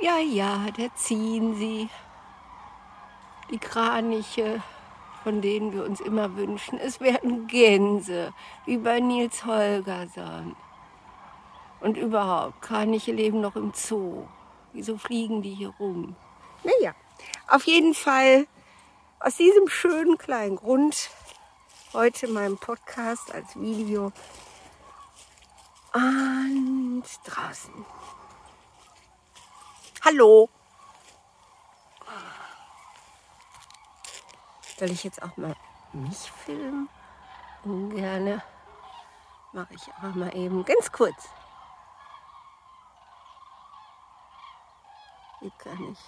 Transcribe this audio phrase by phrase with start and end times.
[0.00, 1.90] Ja, ja, da ziehen sie.
[3.50, 4.62] Die Kraniche,
[5.22, 6.78] von denen wir uns immer wünschen.
[6.78, 8.32] Es werden Gänse,
[8.64, 10.56] wie bei Nils Holgersson.
[11.80, 14.26] Und überhaupt, Kraniche leben noch im Zoo.
[14.72, 16.16] Wieso fliegen die hier rum?
[16.64, 16.94] Naja,
[17.48, 18.46] auf jeden Fall
[19.18, 21.10] aus diesem schönen kleinen Grund
[21.92, 24.12] heute meinem Podcast als Video
[25.92, 27.84] und draußen.
[30.02, 30.48] Hallo.
[34.78, 35.54] Soll ich jetzt auch mal
[35.92, 36.88] mich filmen?
[37.64, 38.42] Ungerne.
[39.52, 41.28] Mache ich aber mal eben ganz kurz.
[45.40, 45.98] Wie kann ich?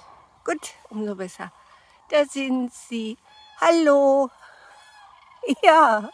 [0.45, 1.53] Gut, umso besser.
[2.09, 3.19] Da sind sie.
[3.61, 4.31] Hallo.
[5.63, 6.09] Ja.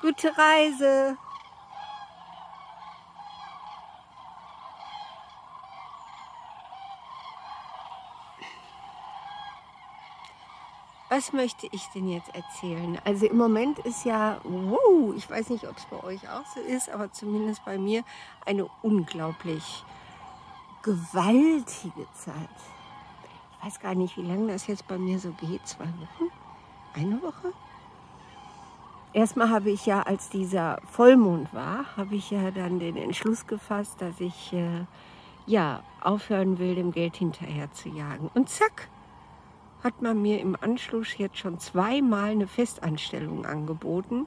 [0.00, 1.16] Gute Reise.
[11.10, 13.00] Was möchte ich denn jetzt erzählen?
[13.04, 16.60] Also im Moment ist ja, wow, ich weiß nicht, ob es bei euch auch so
[16.60, 18.04] ist, aber zumindest bei mir
[18.46, 19.84] eine unglaublich
[20.82, 22.36] gewaltige Zeit.
[23.58, 25.66] Ich weiß gar nicht, wie lange das jetzt bei mir so geht.
[25.66, 26.30] Zwei Wochen?
[26.94, 27.52] Eine Woche?
[29.12, 34.00] Erstmal habe ich ja, als dieser Vollmond war, habe ich ja dann den Entschluss gefasst,
[34.00, 34.84] dass ich äh,
[35.46, 38.30] ja aufhören will, dem Geld hinterher zu jagen.
[38.34, 38.88] Und zack,
[39.82, 44.26] hat man mir im Anschluss jetzt schon zweimal eine Festanstellung angeboten.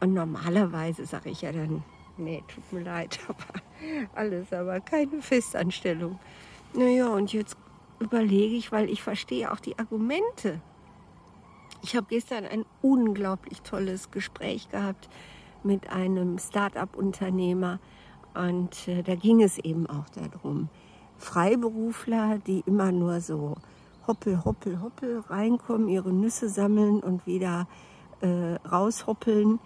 [0.00, 1.82] Und normalerweise sage ich ja dann,
[2.16, 3.62] nee, tut mir leid, aber
[4.14, 6.18] alles, aber keine Festanstellung.
[6.72, 7.56] Naja, und jetzt
[7.98, 10.60] überlege ich, weil ich verstehe auch die Argumente.
[11.82, 15.08] Ich habe gestern ein unglaublich tolles Gespräch gehabt
[15.62, 17.78] mit einem Start-up-Unternehmer
[18.34, 20.68] und äh, da ging es eben auch darum,
[21.18, 23.56] Freiberufler, die immer nur so
[24.06, 27.66] hoppel, hoppel, hoppel reinkommen, ihre Nüsse sammeln und wieder
[28.20, 29.58] äh, raushoppeln,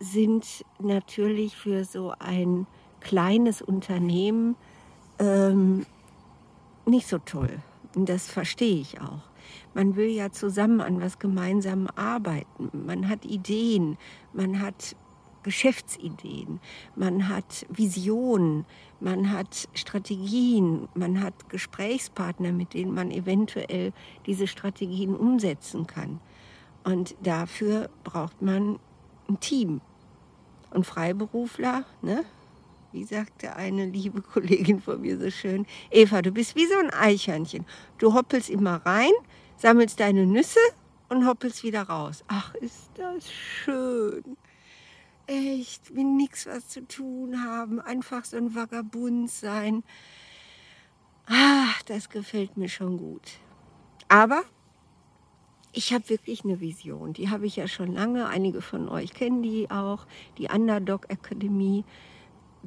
[0.00, 2.66] sind natürlich für so ein
[3.00, 4.56] kleines Unternehmen
[5.18, 5.86] ähm,
[6.86, 7.58] nicht so toll.
[7.94, 9.27] Und das verstehe ich auch.
[9.74, 12.70] Man will ja zusammen an was gemeinsam arbeiten.
[12.86, 13.96] Man hat Ideen,
[14.32, 14.96] man hat
[15.42, 16.60] Geschäftsideen,
[16.96, 18.66] man hat Visionen,
[19.00, 23.92] man hat Strategien, man hat Gesprächspartner, mit denen man eventuell
[24.26, 26.20] diese Strategien umsetzen kann.
[26.84, 28.78] Und dafür braucht man
[29.28, 29.80] ein Team.
[30.70, 32.24] Und Freiberufler, ne?
[32.98, 36.90] Wie sagte eine liebe Kollegin von mir so schön, Eva, du bist wie so ein
[36.90, 37.64] Eichhörnchen.
[37.98, 39.12] Du hoppelst immer rein,
[39.56, 40.58] sammelst deine Nüsse
[41.08, 42.24] und hoppelst wieder raus.
[42.26, 44.36] Ach, ist das schön.
[45.28, 49.84] Echt, mit nichts was zu tun haben, einfach so ein Vagabund sein.
[51.26, 53.38] Ach, das gefällt mir schon gut.
[54.08, 54.42] Aber
[55.72, 57.12] ich habe wirklich eine Vision.
[57.12, 58.26] Die habe ich ja schon lange.
[58.26, 60.06] Einige von euch kennen die auch.
[60.36, 61.84] Die Underdog Akademie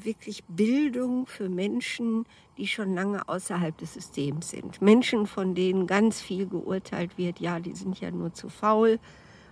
[0.06, 2.25] wirklich Bildung für Menschen,
[2.57, 4.81] die schon lange außerhalb des Systems sind.
[4.81, 9.00] Menschen, von denen ganz viel geurteilt wird, ja, die sind ja nur zu faul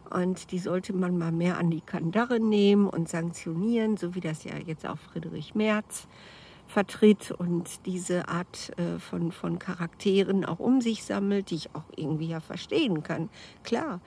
[0.10, 4.44] und die sollte man mal mehr an die Kandare nehmen und sanktionieren, so wie das
[4.44, 6.08] ja jetzt auch Friedrich Merz
[6.68, 11.86] vertritt und diese Art äh, von, von Charakteren auch um sich sammelt, die ich auch
[11.96, 13.30] irgendwie ja verstehen kann.
[13.64, 14.02] Klar,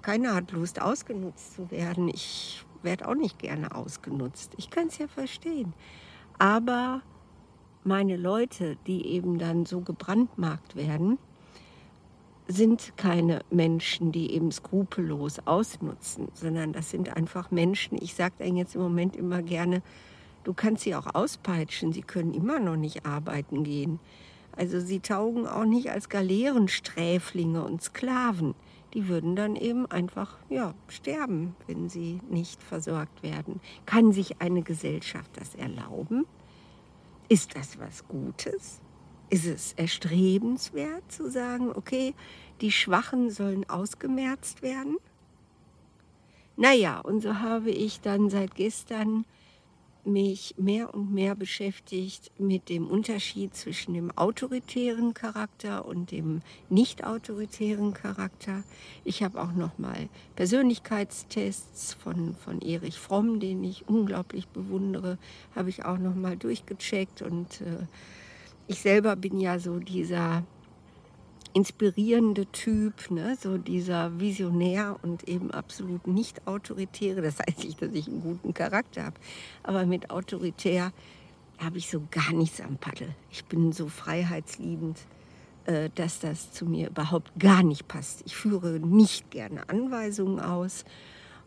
[0.00, 2.08] keiner hat Lust, ausgenutzt zu werden.
[2.08, 4.52] Ich werde auch nicht gerne ausgenutzt.
[4.56, 5.72] Ich kann es ja verstehen.
[6.38, 7.02] Aber
[7.84, 11.18] meine Leute, die eben dann so gebrandmarkt werden,
[12.46, 18.56] sind keine Menschen, die eben skrupellos ausnutzen, sondern das sind einfach Menschen, ich sage dann
[18.56, 19.82] jetzt im Moment immer gerne,
[20.44, 24.00] du kannst sie auch auspeitschen, sie können immer noch nicht arbeiten gehen.
[24.56, 28.54] Also sie taugen auch nicht als Galeerensträflinge und Sklaven
[28.94, 33.60] die würden dann eben einfach ja, sterben, wenn sie nicht versorgt werden.
[33.86, 36.26] Kann sich eine Gesellschaft das erlauben?
[37.28, 38.80] Ist das was Gutes?
[39.30, 42.14] Ist es erstrebenswert zu sagen, okay,
[42.62, 44.96] die Schwachen sollen ausgemerzt werden?
[46.56, 49.26] Naja, und so habe ich dann seit gestern
[50.08, 57.04] mich mehr und mehr beschäftigt mit dem Unterschied zwischen dem autoritären Charakter und dem nicht
[57.04, 58.64] autoritären Charakter.
[59.04, 65.18] Ich habe auch noch mal Persönlichkeitstests von, von Erich Fromm, den ich unglaublich bewundere,
[65.54, 67.86] habe ich auch noch mal durchgecheckt und äh,
[68.66, 70.42] ich selber bin ja so dieser
[71.58, 73.36] inspirierende Typ, ne?
[73.36, 77.20] so dieser Visionär und eben absolut nicht autoritäre.
[77.20, 79.16] Das heißt nicht, dass ich einen guten Charakter habe,
[79.64, 80.92] aber mit autoritär
[81.58, 83.08] habe ich so gar nichts am Paddel.
[83.32, 84.98] Ich bin so freiheitsliebend,
[85.64, 88.22] äh, dass das zu mir überhaupt gar nicht passt.
[88.24, 90.84] Ich führe nicht gerne Anweisungen aus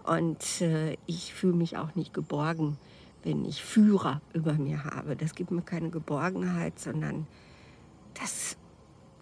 [0.04, 2.76] und äh, ich fühle mich auch nicht geborgen,
[3.24, 5.16] wenn ich Führer über mir habe.
[5.16, 7.28] Das gibt mir keine Geborgenheit, sondern
[8.16, 8.58] das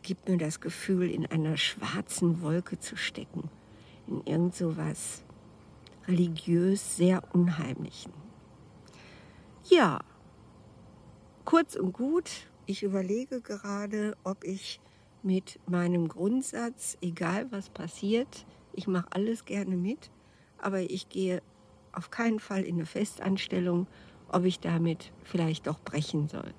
[0.10, 3.48] gibt mir das Gefühl, in einer schwarzen Wolke zu stecken,
[4.08, 5.22] in irgend so was
[6.08, 8.12] religiös sehr Unheimlichen.
[9.70, 10.00] Ja,
[11.46, 12.32] kurz und gut,
[12.66, 14.82] ich überlege gerade, ob ich
[15.22, 20.10] mit meinem Grundsatz, egal was passiert, ich mache alles gerne mit,
[20.58, 21.44] aber ich gehe
[21.92, 23.86] auf keinen Fall in eine Festanstellung,
[24.28, 26.56] ob ich damit vielleicht doch brechen soll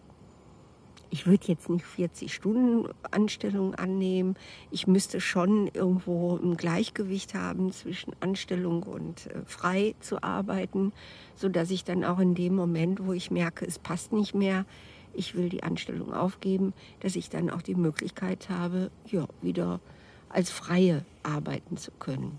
[1.10, 4.36] ich würde jetzt nicht 40 Stunden Anstellung annehmen.
[4.70, 10.92] Ich müsste schon irgendwo ein Gleichgewicht haben zwischen Anstellung und äh, frei zu arbeiten,
[11.34, 14.64] so dass ich dann auch in dem Moment, wo ich merke, es passt nicht mehr,
[15.12, 19.80] ich will die Anstellung aufgeben, dass ich dann auch die Möglichkeit habe, ja, wieder
[20.28, 22.38] als Freie arbeiten zu können.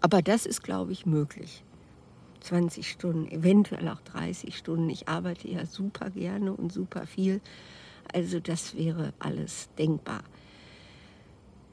[0.00, 1.62] Aber das ist, glaube ich, möglich.
[2.46, 4.88] 20 Stunden, eventuell auch 30 Stunden.
[4.88, 7.40] Ich arbeite ja super gerne und super viel.
[8.12, 10.22] Also das wäre alles denkbar.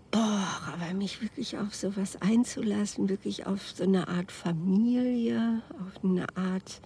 [0.10, 6.26] Boah, aber mich wirklich auf sowas einzulassen, wirklich auf so eine Art Familie, auf eine
[6.38, 6.82] Art,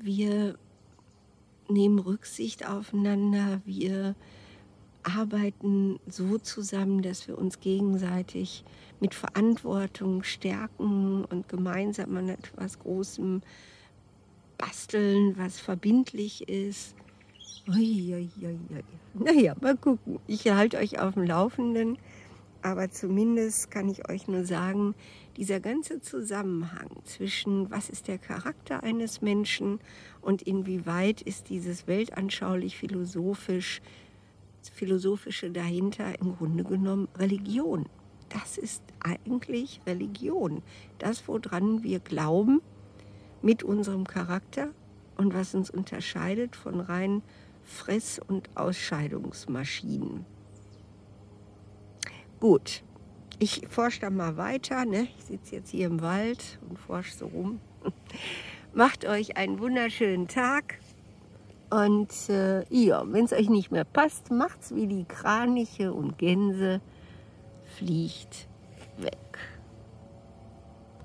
[0.00, 0.56] wir
[1.68, 4.14] nehmen Rücksicht aufeinander, wir
[5.02, 8.64] arbeiten so zusammen, dass wir uns gegenseitig
[9.00, 13.42] mit Verantwortung stärken und gemeinsam an etwas Großem
[14.58, 16.94] basteln, was verbindlich ist.
[17.68, 18.30] Uiuiui.
[19.14, 20.18] Naja, mal gucken.
[20.26, 21.98] Ich halte euch auf dem Laufenden,
[22.62, 24.94] aber zumindest kann ich euch nur sagen,
[25.36, 29.80] dieser ganze Zusammenhang zwischen was ist der Charakter eines Menschen
[30.20, 32.76] und inwieweit ist dieses weltanschaulich
[34.70, 37.86] philosophisch philosophische dahinter im Grunde genommen Religion.
[38.28, 40.62] Das ist eigentlich Religion.
[40.98, 42.60] Das, woran wir glauben
[43.42, 44.70] mit unserem Charakter
[45.16, 47.22] und was uns unterscheidet von rein
[47.62, 50.24] Fress- und Ausscheidungsmaschinen.
[52.40, 52.82] Gut,
[53.38, 54.84] ich forsche da mal weiter.
[54.84, 55.08] Ne?
[55.18, 57.60] Ich sitze jetzt hier im Wald und forsche so rum.
[58.74, 60.78] Macht euch einen wunderschönen Tag.
[61.72, 66.82] Und äh, ja, wenn es euch nicht mehr passt, macht's wie die Kraniche und Gänse,
[67.78, 68.46] fliegt.